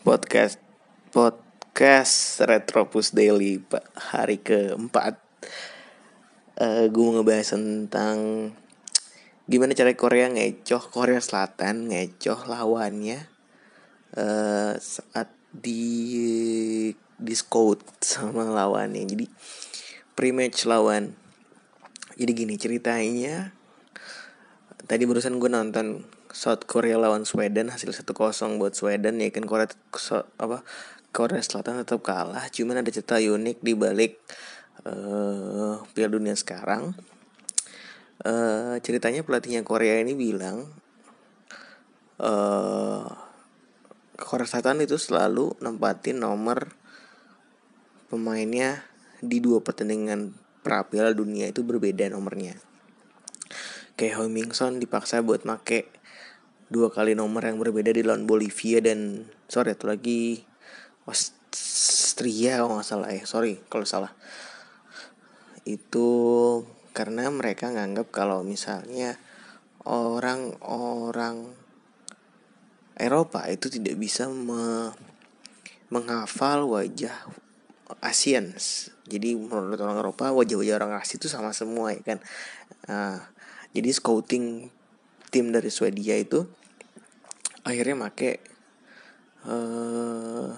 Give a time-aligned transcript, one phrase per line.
[0.00, 0.56] podcast
[1.12, 3.84] podcast Retropus Daily pak.
[3.92, 5.20] Hari keempat.
[6.56, 8.16] Uh, gue mau ngebahas tentang
[9.44, 13.28] gimana cara Korea ngecoh Korea Selatan ngecoh lawannya
[14.16, 15.84] uh, saat di
[17.20, 19.04] di scout sama lawannya.
[19.04, 19.28] Jadi
[20.16, 21.12] pre-match lawan.
[22.16, 23.52] Jadi gini ceritanya
[24.90, 26.02] tadi barusan gue nonton
[26.34, 28.10] South Korea lawan Sweden hasil 1-0
[28.58, 29.46] buat Sweden ya kan?
[29.46, 30.66] Korea so, apa
[31.14, 34.18] Korea Selatan tetap kalah cuman ada cerita unik di balik
[34.82, 36.98] uh, Piala Dunia sekarang.
[38.20, 40.66] Uh, ceritanya pelatihnya Korea ini bilang
[42.18, 43.06] uh,
[44.18, 46.74] Korea Selatan itu selalu nempatin nomor
[48.10, 48.82] pemainnya
[49.22, 50.34] di dua pertandingan
[50.66, 52.69] pra Piala Dunia itu berbeda nomornya
[54.00, 55.92] kayak Hoi Mingson dipaksa buat make
[56.72, 60.22] dua kali nomor yang berbeda di lawan Bolivia dan sorry itu lagi
[61.04, 63.22] Austria kalau nggak salah ya.
[63.28, 64.16] Sorry kalau salah.
[65.68, 66.08] Itu
[66.96, 69.20] karena mereka nganggap kalau misalnya
[69.84, 71.52] orang-orang
[72.96, 74.96] Eropa itu tidak bisa me
[75.92, 77.28] menghafal wajah
[78.00, 78.94] Asians.
[79.10, 82.18] Jadi menurut orang Eropa wajah-wajah orang Asia itu sama semua ya kan?
[82.86, 83.26] Nah,
[83.70, 84.68] jadi scouting
[85.30, 86.42] tim dari Swedia itu
[87.62, 88.42] akhirnya make
[89.46, 90.50] uh,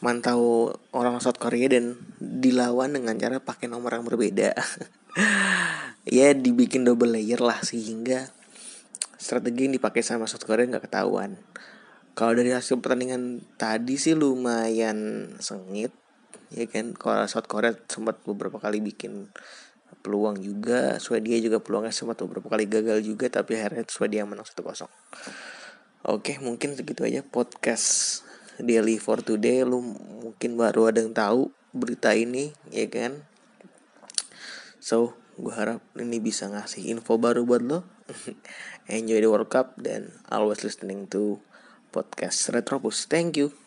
[0.00, 4.52] mantau orang South Korea dan dilawan dengan cara pakai nomor yang berbeda.
[6.04, 8.28] Ya dibikin double layer lah sehingga
[9.16, 11.40] strategi yang dipakai sama South Korea nggak ketahuan.
[12.12, 15.96] Kalau dari hasil pertandingan tadi sih lumayan sengit
[16.52, 16.92] ya kan?
[16.92, 19.32] Kalau South Korea sempat beberapa kali bikin
[20.04, 24.88] peluang juga Swedia juga peluangnya sempat beberapa kali gagal juga tapi akhirnya Swedia menang 1-0
[26.04, 28.20] Oke, mungkin segitu aja podcast
[28.60, 29.64] daily for today.
[29.64, 29.80] Lu
[30.20, 33.24] mungkin baru ada yang tahu berita ini, ya kan?
[34.84, 37.88] So, gue harap ini bisa ngasih info baru buat lo.
[38.92, 41.40] Enjoy the World Cup dan always listening to
[41.88, 43.08] podcast Retropus.
[43.08, 43.63] Thank you.